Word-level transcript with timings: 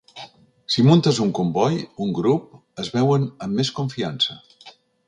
Si 0.75 0.85
muntes 0.87 1.19
un 1.25 1.35
comboi, 1.41 1.77
un 2.07 2.17
grup, 2.21 2.49
es 2.85 2.93
veuen 2.99 3.31
amb 3.49 3.61
més 3.61 3.73
confiança. 3.83 4.43